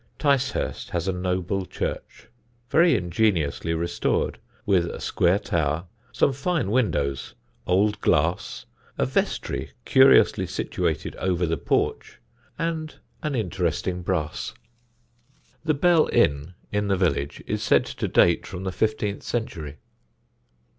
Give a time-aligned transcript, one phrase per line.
[0.17, 2.27] Ticehurst has a noble church,
[2.71, 7.35] very ingeniously restored, with a square tower, some fine windows,
[7.67, 8.65] old glass,
[8.97, 12.17] a vestry curiously situated over the porch,
[12.57, 14.55] and an interesting brass.
[15.63, 19.77] The Bell Inn, in the village, is said to date from the fifteenth century.